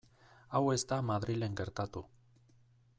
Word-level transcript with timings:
Hau 0.53 0.61
ez 0.75 0.79
da 0.93 0.99
Madrilen 1.11 1.59
gertatu. 1.61 2.03